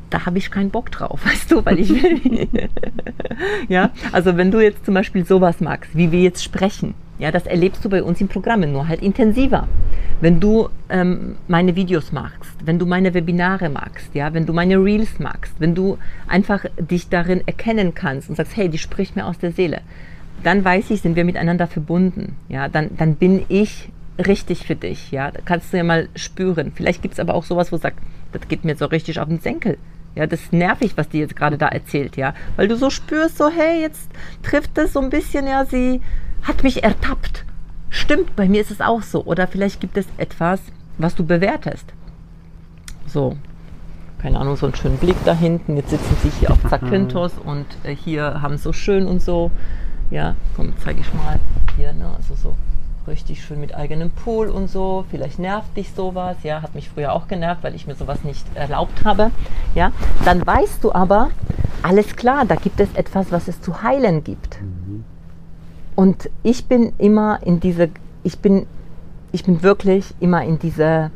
[0.09, 2.47] Da habe ich keinen Bock drauf, weißt du, weil ich will.
[3.67, 7.45] ja, also wenn du jetzt zum Beispiel sowas magst, wie wir jetzt sprechen, ja, das
[7.45, 9.67] erlebst du bei uns im Programm, nur halt intensiver.
[10.21, 14.77] Wenn du ähm, meine Videos magst, wenn du meine Webinare magst, ja, wenn du meine
[14.77, 19.25] Reels magst, wenn du einfach dich darin erkennen kannst und sagst, hey, die spricht mir
[19.25, 19.81] aus der Seele,
[20.43, 22.35] dann weiß ich, sind wir miteinander verbunden.
[22.49, 25.11] Ja, dann, dann bin ich richtig für dich.
[25.11, 26.71] Ja, da kannst du ja mal spüren.
[26.73, 27.99] Vielleicht gibt es aber auch sowas, wo du sagst,
[28.31, 29.77] das geht mir so richtig auf den Senkel.
[30.15, 32.33] Ja, das ist nervig, was die jetzt gerade da erzählt, ja.
[32.55, 34.09] Weil du so spürst, so, hey, jetzt
[34.41, 36.01] trifft das so ein bisschen, ja, sie
[36.47, 37.45] hat mich ertappt.
[37.89, 39.23] Stimmt, bei mir ist es auch so.
[39.25, 40.59] Oder vielleicht gibt es etwas,
[40.97, 41.93] was du bewertest.
[43.05, 43.37] So,
[44.19, 45.77] keine Ahnung, so einen schönen Blick da hinten.
[45.77, 49.51] Jetzt sitzen sie hier auf Zakynthos und äh, hier haben so schön und so.
[50.09, 51.39] Ja, komm, zeige ich mal.
[51.75, 52.55] Hier, ne, also so
[53.07, 55.05] richtig schön mit eigenem Pool und so.
[55.09, 58.45] Vielleicht nervt dich sowas, ja, hat mich früher auch genervt, weil ich mir sowas nicht
[58.55, 59.31] erlaubt habe.
[59.75, 59.91] Ja,
[60.25, 61.29] dann weißt du aber,
[61.83, 64.61] alles klar, da gibt es etwas, was es zu heilen gibt.
[64.61, 65.05] Mhm.
[65.97, 67.89] Und ich bin immer in diese,
[68.21, 68.67] ich bin,
[69.31, 71.09] ich bin wirklich immer in diese,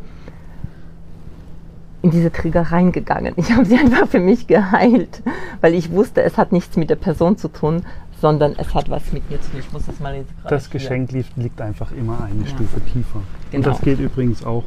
[2.01, 3.35] in diese Trigger reingegangen.
[3.37, 5.21] Ich habe sie einfach für mich geheilt,
[5.61, 7.83] weil ich wusste, es hat nichts mit der Person zu tun,
[8.19, 9.59] sondern es hat was mit mir zu tun.
[9.59, 12.47] Ich muss das mal jetzt Das Geschenk liegt, liegt, einfach immer eine ja.
[12.47, 13.21] Stufe tiefer.
[13.51, 13.57] Genau.
[13.57, 14.63] Und das gilt übrigens auch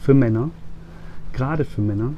[0.00, 0.50] für Männer,
[1.32, 2.12] gerade für Männer,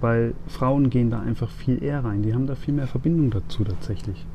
[0.00, 2.22] weil Frauen gehen da einfach viel eher rein.
[2.22, 4.26] Die haben da viel mehr Verbindung dazu tatsächlich.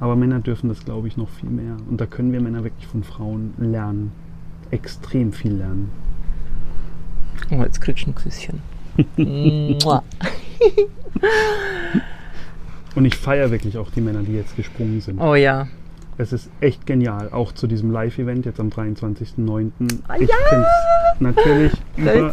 [0.00, 1.76] Aber Männer dürfen das, glaube ich, noch viel mehr.
[1.88, 4.12] Und da können wir Männer wirklich von Frauen lernen.
[4.70, 5.90] Extrem viel lernen.
[7.50, 8.60] Oh, jetzt kriegst du ein Küsschen.
[12.94, 15.20] Und ich feiere wirklich auch die Männer, die jetzt gesprungen sind.
[15.20, 15.68] Oh ja.
[16.16, 17.30] Es ist echt genial.
[17.30, 19.70] Auch zu diesem Live-Event jetzt am 23.09.
[20.08, 20.66] Oh, ich ja!
[21.20, 22.30] natürlich über,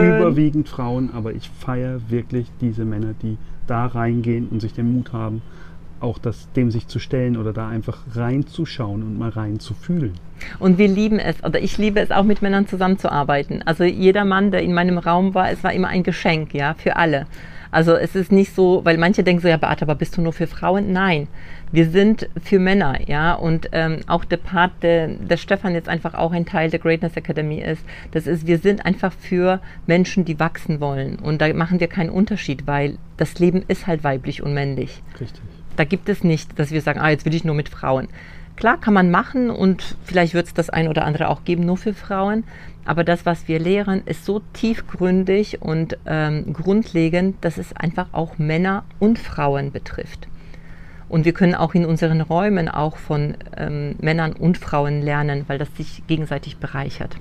[0.00, 5.12] überwiegend Frauen, aber ich feiere wirklich diese Männer, die da reingehen und sich den Mut
[5.12, 5.42] haben,
[6.00, 10.12] auch das, dem sich zu stellen oder da einfach reinzuschauen und mal reinzufühlen.
[10.58, 13.62] Und wir lieben es, oder ich liebe es auch mit Männern zusammenzuarbeiten.
[13.66, 16.96] Also jeder Mann, der in meinem Raum war, es war immer ein Geschenk, ja, für
[16.96, 17.26] alle.
[17.70, 20.32] Also es ist nicht so, weil manche denken so, ja, Beate, aber bist du nur
[20.32, 20.92] für Frauen?
[20.92, 21.28] Nein,
[21.70, 23.34] wir sind für Männer, ja.
[23.34, 27.16] Und ähm, auch der Part, der, der Stefan jetzt einfach auch ein Teil der Greatness
[27.16, 31.16] Academy ist, das ist, wir sind einfach für Menschen, die wachsen wollen.
[31.16, 35.02] Und da machen wir keinen Unterschied, weil das Leben ist halt weiblich und männlich.
[35.20, 35.42] Richtig.
[35.78, 38.08] Da gibt es nicht, dass wir sagen, ah, jetzt will ich nur mit Frauen.
[38.56, 41.76] Klar, kann man machen und vielleicht wird es das ein oder andere auch geben, nur
[41.76, 42.42] für Frauen.
[42.84, 48.38] Aber das, was wir lehren, ist so tiefgründig und ähm, grundlegend, dass es einfach auch
[48.38, 50.26] Männer und Frauen betrifft.
[51.08, 55.58] Und wir können auch in unseren Räumen auch von ähm, Männern und Frauen lernen, weil
[55.58, 57.14] das sich gegenseitig bereichert.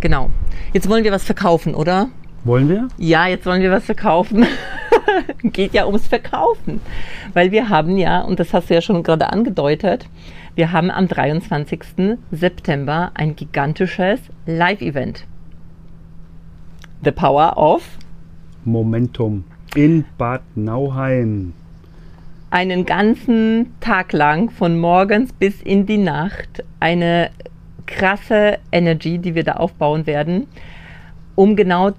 [0.00, 0.30] Genau.
[0.72, 2.08] Jetzt wollen wir was verkaufen, oder?
[2.44, 2.88] Wollen wir?
[2.96, 4.46] Ja, jetzt wollen wir was verkaufen.
[5.42, 6.80] Geht ja ums Verkaufen.
[7.32, 10.08] Weil wir haben ja, und das hast du ja schon gerade angedeutet,
[10.54, 12.18] wir haben am 23.
[12.32, 15.24] September ein gigantisches Live-Event.
[17.04, 17.82] The Power of
[18.64, 19.44] Momentum
[19.76, 21.52] in Bad Nauheim.
[22.50, 27.30] Einen ganzen Tag lang, von morgens bis in die Nacht, eine
[27.86, 30.46] krasse Energy, die wir da aufbauen werden,
[31.34, 31.92] um genau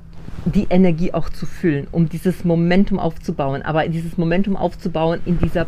[0.45, 3.61] die Energie auch zu füllen, um dieses Momentum aufzubauen.
[3.61, 5.67] Aber dieses Momentum aufzubauen in dieser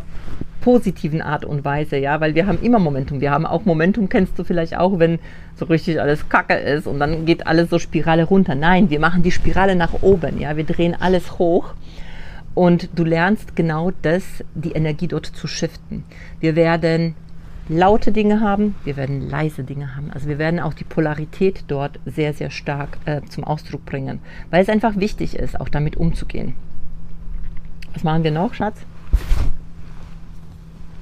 [0.60, 3.20] positiven Art und Weise, ja, weil wir haben immer Momentum.
[3.20, 5.18] Wir haben auch Momentum, kennst du vielleicht auch, wenn
[5.56, 8.54] so richtig alles Kacke ist und dann geht alles so Spirale runter.
[8.54, 11.74] Nein, wir machen die Spirale nach oben, ja, wir drehen alles hoch
[12.54, 14.22] und du lernst genau das,
[14.54, 16.04] die Energie dort zu shiften.
[16.40, 17.14] Wir werden
[17.68, 20.10] laute Dinge haben, wir werden leise Dinge haben.
[20.10, 24.20] Also wir werden auch die Polarität dort sehr, sehr stark äh, zum Ausdruck bringen,
[24.50, 26.54] weil es einfach wichtig ist, auch damit umzugehen.
[27.94, 28.78] Was machen wir noch, Schatz?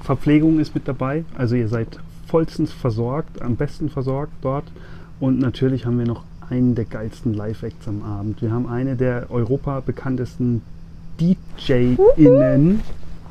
[0.03, 4.65] Verpflegung ist mit dabei, also ihr seid vollstens versorgt, am besten versorgt dort.
[5.19, 8.43] Und natürlich haben wir noch einen der geilsten Live-Acts am Abend.
[8.43, 10.63] Wir haben eine der Europa bekanntesten
[11.21, 12.81] DJ-Innen,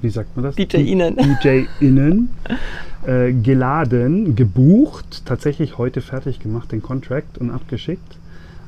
[0.02, 0.56] wie sagt man das?
[0.56, 1.18] DJ-Innen.
[1.18, 2.30] DJ-Innen
[3.06, 8.18] äh, geladen, gebucht, tatsächlich heute fertig gemacht, den Contract und abgeschickt.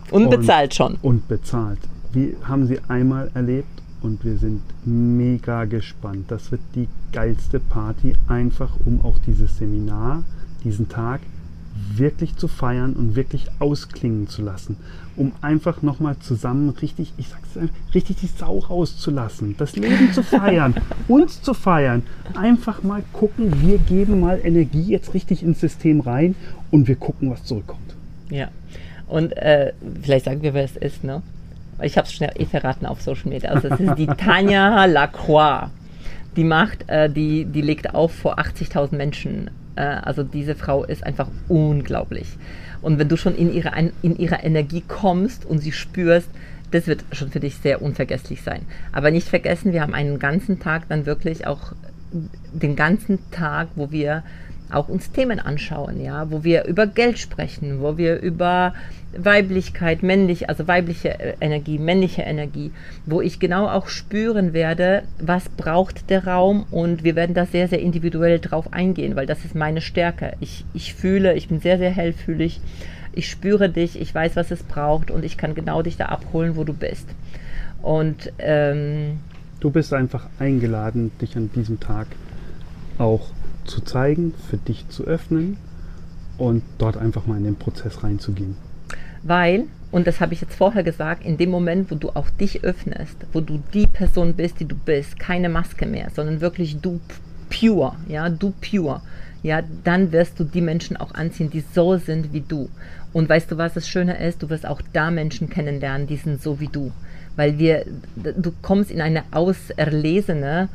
[0.10, 0.98] Und bezahlt schon.
[1.02, 1.80] Und bezahlt.
[2.12, 6.26] Wir haben sie einmal erlebt und wir sind mega gespannt.
[6.30, 10.24] Das wird die geilste Party, einfach um auch dieses Seminar,
[10.64, 11.22] diesen Tag
[11.74, 14.78] wirklich zu feiern und wirklich ausklingen zu lassen,
[15.16, 20.24] um einfach nochmal zusammen richtig, ich sag's einfach, richtig die Sau rauszulassen, das Leben zu
[20.24, 20.76] feiern,
[21.08, 22.04] uns zu feiern,
[22.36, 26.36] einfach mal gucken, wir geben mal Energie jetzt richtig ins System rein
[26.72, 27.96] und wir gucken, was zurückkommt.
[28.30, 28.50] Ja,
[29.08, 31.22] und äh, vielleicht sagen wir, wer es ist, ne?
[31.82, 33.50] Ich habe es schnell eh verraten auf Social Media.
[33.50, 35.70] Also es ist die Tanja Lacroix.
[36.36, 41.28] Die macht, äh, die, die legt auf vor 80.000 Menschen also diese Frau ist einfach
[41.48, 42.28] unglaublich.
[42.82, 46.30] Und wenn du schon in ihre, in ihrer Energie kommst und sie spürst,
[46.72, 48.62] das wird schon für dich sehr unvergesslich sein.
[48.92, 51.74] Aber nicht vergessen, wir haben einen ganzen Tag dann wirklich auch
[52.54, 54.24] den ganzen Tag, wo wir
[54.70, 58.74] auch uns Themen anschauen, ja, wo wir über Geld sprechen, wo wir über
[59.18, 62.72] Weiblichkeit, männlich, also weibliche äh, Energie, männliche Energie,
[63.06, 67.68] wo ich genau auch spüren werde, was braucht der Raum und wir werden da sehr,
[67.68, 70.34] sehr individuell drauf eingehen, weil das ist meine Stärke.
[70.40, 72.62] Ich, ich fühle, ich bin sehr, sehr hellfühlig,
[73.14, 76.56] ich spüre dich, ich weiß, was es braucht und ich kann genau dich da abholen,
[76.56, 77.08] wo du bist.
[77.82, 79.20] Und ähm,
[79.60, 82.08] du bist einfach eingeladen, dich an diesem Tag
[82.98, 83.28] auch
[83.66, 85.58] zu zeigen, für dich zu öffnen
[86.38, 88.56] und dort einfach mal in den Prozess reinzugehen.
[89.24, 92.64] Weil, und das habe ich jetzt vorher gesagt, in dem Moment, wo du auch dich
[92.64, 97.00] öffnest, wo du die Person bist, die du bist, keine Maske mehr, sondern wirklich du
[97.50, 99.02] pure, ja, du pure,
[99.44, 102.70] ja, dann wirst du die Menschen auch anziehen, die so sind wie du.
[103.14, 104.42] Und weißt du, was das Schöne ist?
[104.42, 106.92] Du wirst auch da Menschen kennenlernen, die sind so wie du.
[107.36, 110.70] Weil wir, du kommst in eine auserlesene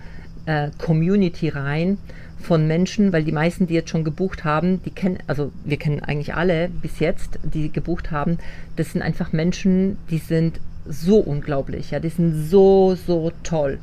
[0.47, 1.99] äh, Community rein
[2.47, 6.01] von Menschen, weil die meisten, die jetzt schon gebucht haben, die kennen, also wir kennen
[6.01, 8.39] eigentlich alle bis jetzt, die gebucht haben,
[8.77, 13.79] das sind einfach Menschen, die sind so unglaublich, ja, die sind so, so toll.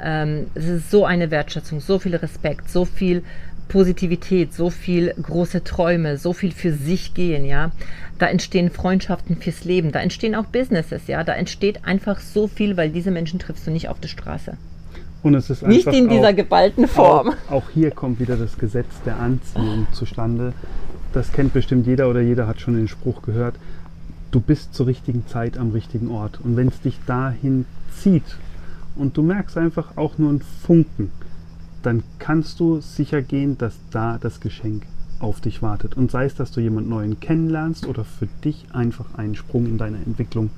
[0.00, 3.24] Ähm, es ist so eine Wertschätzung, so viel Respekt, so viel
[3.66, 7.72] Positivität, so viel große Träume, so viel für sich gehen, ja.
[8.20, 11.24] Da entstehen Freundschaften fürs Leben, da entstehen auch Businesses, ja.
[11.24, 14.56] Da entsteht einfach so viel, weil diese Menschen triffst du nicht auf der Straße.
[15.24, 17.30] Und es ist Nicht in dieser auch, geballten Form.
[17.48, 20.52] Auch, auch, hier kommt wieder das Gesetz der Anziehung zustande.
[21.14, 23.54] Das kennt bestimmt jeder oder jeder hat schon den Spruch gehört.
[24.32, 26.40] Du bist zur richtigen Zeit am richtigen Ort.
[26.44, 28.36] Und wenn es dich dahin zieht
[28.96, 31.10] und du merkst einfach auch nur einen Funken,
[31.82, 34.84] dann kannst du sicher gehen, dass da das Geschenk
[35.20, 35.96] auf dich wartet.
[35.96, 39.78] Und sei es, dass du jemanden neuen kennenlernst oder für dich einfach einen Sprung in
[39.78, 40.50] deiner Entwicklung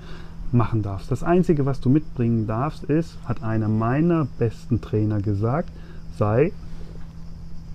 [0.53, 1.11] machen darfst.
[1.11, 5.71] Das Einzige, was du mitbringen darfst, ist, hat einer meiner besten Trainer gesagt,
[6.17, 6.53] sei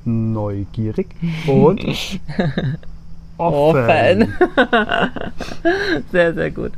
[0.05, 1.07] neugierig
[1.47, 1.85] und
[3.41, 4.33] offen.
[6.11, 6.71] sehr, sehr gut.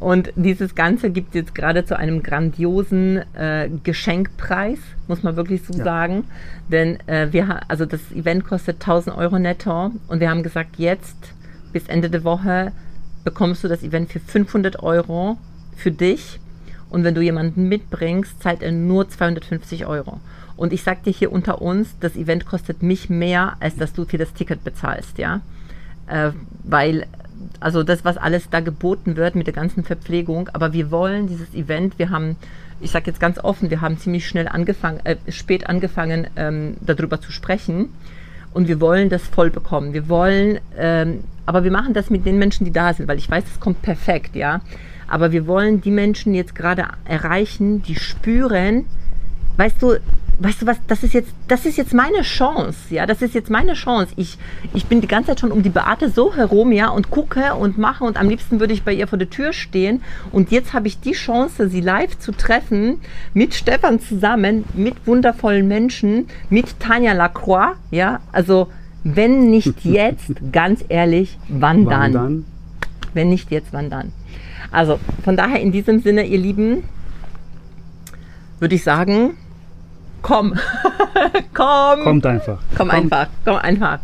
[0.00, 4.78] Und dieses Ganze gibt es jetzt gerade zu einem grandiosen äh, Geschenkpreis,
[5.08, 5.84] muss man wirklich so ja.
[5.84, 6.24] sagen.
[6.70, 11.34] Denn äh, wir, also das Event kostet 1000 Euro netto und wir haben gesagt, jetzt
[11.72, 12.72] bis Ende der Woche
[13.24, 15.38] bekommst du das Event für 500 Euro
[15.76, 16.38] für dich.
[16.90, 20.20] Und wenn du jemanden mitbringst, zahlt er nur 250 Euro.
[20.56, 24.04] Und ich sage dir hier unter uns, das Event kostet mich mehr, als dass du
[24.04, 25.40] für das Ticket bezahlst, ja.
[26.06, 26.30] Äh,
[26.62, 27.06] weil,
[27.58, 31.52] also das, was alles da geboten wird mit der ganzen Verpflegung, aber wir wollen dieses
[31.54, 32.36] Event, wir haben,
[32.80, 37.20] ich sage jetzt ganz offen, wir haben ziemlich schnell angefangen, äh, spät angefangen, ähm, darüber
[37.20, 37.88] zu sprechen.
[38.54, 39.92] Und wir wollen das voll bekommen.
[39.92, 43.30] Wir wollen, ähm, aber wir machen das mit den Menschen, die da sind, weil ich
[43.30, 44.62] weiß, es kommt perfekt, ja.
[45.08, 48.86] Aber wir wollen die Menschen jetzt gerade erreichen, die spüren,
[49.58, 49.96] weißt du,
[50.38, 53.50] weißt du was, das ist jetzt, das ist jetzt meine Chance, ja, das ist jetzt
[53.50, 54.12] meine Chance.
[54.16, 54.38] Ich,
[54.72, 57.78] ich bin die ganze Zeit schon um die Beate so herum, ja, und gucke und
[57.78, 60.88] mache und am liebsten würde ich bei ihr vor der Tür stehen und jetzt habe
[60.88, 63.00] ich die Chance, sie live zu treffen,
[63.32, 68.68] mit Stefan zusammen, mit wundervollen Menschen, mit Tanja Lacroix, ja, also
[69.04, 72.12] wenn nicht jetzt, ganz ehrlich, wann, wann dann?
[72.12, 72.44] dann?
[73.12, 74.12] Wenn nicht jetzt, wann dann?
[74.70, 76.82] Also von daher in diesem Sinne, ihr Lieben,
[78.58, 79.36] würde ich sagen,
[80.24, 80.54] komm.
[81.54, 82.02] komm.
[82.02, 82.58] Kommt einfach.
[82.76, 83.28] Komm, komm, einfach.
[83.44, 84.00] Komm einfach.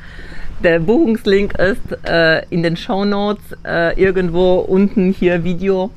[0.63, 5.91] Der Buchungslink ist äh, in den Show Notes äh, irgendwo unten hier Video.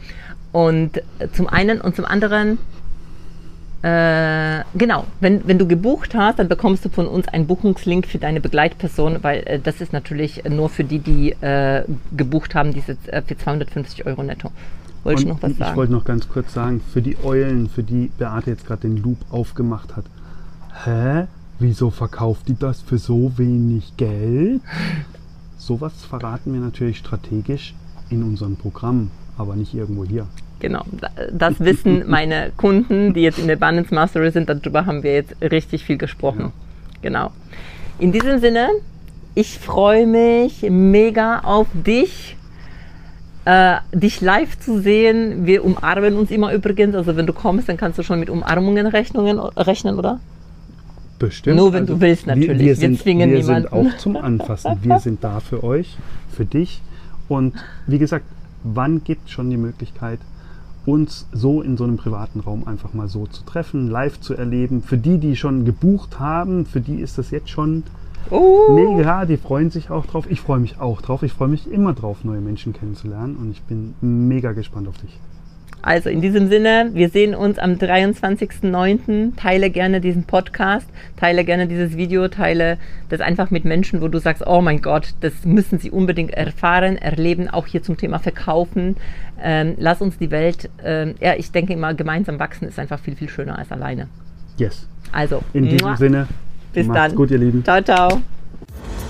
[0.54, 1.02] Und
[1.34, 2.60] zum einen und zum anderen,
[3.82, 8.20] äh, genau, wenn, wenn du gebucht hast, dann bekommst du von uns einen Buchungslink für
[8.20, 11.84] deine Begleitperson, weil äh, das ist natürlich nur für die, die äh,
[12.16, 14.52] gebucht haben, diese äh, für 250 Euro netto.
[15.04, 15.72] Wolltest du noch was sagen?
[15.72, 18.98] Ich wollte noch ganz kurz sagen, für die Eulen, für die Beate jetzt gerade den
[18.98, 20.06] Loop aufgemacht hat.
[20.86, 21.28] Hä?
[21.60, 24.62] Wieso verkauft die das für so wenig Geld?
[25.58, 27.74] Sowas verraten wir natürlich strategisch
[28.10, 30.28] in unserem Programm, aber nicht irgendwo hier.
[30.60, 30.84] Genau,
[31.32, 34.50] das wissen meine Kunden, die jetzt in der Abundance Mastery sind.
[34.50, 36.52] Darüber haben wir jetzt richtig viel gesprochen.
[37.02, 37.28] Genau.
[37.28, 37.32] genau.
[38.00, 38.70] In diesem Sinne,
[39.36, 42.38] ich freue mich mega auf dich
[43.46, 45.46] äh, dich live zu sehen.
[45.46, 46.96] Wir umarmen uns immer übrigens.
[46.96, 50.20] Also wenn du kommst, dann kannst du schon mit Umarmungen rechnen, rechnen oder?
[51.20, 51.58] Bestimmt.
[51.58, 52.60] Nur wenn also du willst natürlich.
[52.60, 53.44] Wir, wir, sind, wir niemanden.
[53.44, 54.78] sind auch zum Anfassen.
[54.82, 55.98] Wir sind da für euch,
[56.32, 56.82] für dich.
[57.30, 57.54] Und
[57.88, 58.26] wie gesagt,
[58.64, 60.20] wann gibt es schon die Möglichkeit,
[60.86, 64.82] uns so in so einem privaten Raum einfach mal so zu treffen, live zu erleben?
[64.82, 67.84] Für die, die schon gebucht haben, für die ist das jetzt schon
[68.30, 68.72] Oh.
[68.74, 70.26] Mega, die freuen sich auch drauf.
[70.30, 71.24] Ich freue mich auch drauf.
[71.24, 75.20] Ich freue mich immer drauf, neue Menschen kennenzulernen und ich bin mega gespannt auf dich.
[75.86, 79.36] Also in diesem Sinne, wir sehen uns am 23.09.
[79.36, 82.78] Teile gerne diesen Podcast, teile gerne dieses Video, teile
[83.10, 86.96] das einfach mit Menschen, wo du sagst, oh mein Gott, das müssen sie unbedingt erfahren,
[86.96, 88.96] erleben, auch hier zum Thema Verkaufen.
[89.42, 93.18] Ähm, lass uns die Welt, ähm, ja, ich denke immer, gemeinsam wachsen ist einfach viel,
[93.18, 94.08] viel schöner als alleine.
[94.58, 94.88] Yes.
[95.12, 95.98] Also, in diesem muah.
[95.98, 96.28] Sinne,
[96.74, 97.16] bis Macht's dann.
[97.16, 97.64] gut, ihr Lieben.
[97.64, 98.22] Ciao, ciao.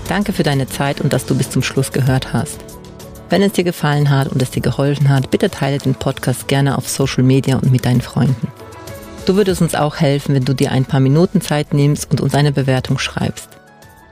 [0.08, 2.60] Danke für deine Zeit und dass du bis zum Schluss gehört hast.
[3.30, 6.76] Wenn es dir gefallen hat und es dir geholfen hat, bitte teile den Podcast gerne
[6.76, 8.48] auf Social Media und mit deinen Freunden.
[9.26, 12.34] Du würdest uns auch helfen, wenn du dir ein paar Minuten Zeit nimmst und uns
[12.34, 13.48] eine Bewertung schreibst.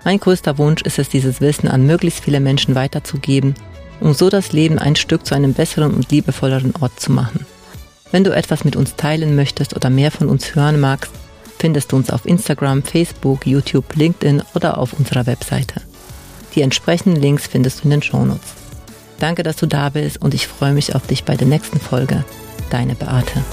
[0.05, 3.55] Mein größter Wunsch ist es, dieses Wissen an möglichst viele Menschen weiterzugeben,
[4.01, 7.47] um so das Leben ein Stück zu einem besseren und liebevolleren Ort zu machen.
[8.11, 11.13] Wenn du etwas mit uns teilen möchtest oder mehr von uns hören magst,
[11.63, 15.81] findest du uns auf Instagram, Facebook, YouTube, LinkedIn oder auf unserer Webseite.
[16.57, 18.55] Die entsprechenden Links findest du in den Shownotes.
[19.21, 22.25] Danke, dass du da bist und ich freue mich auf dich bei der nächsten Folge.
[22.71, 23.45] Deine Beate.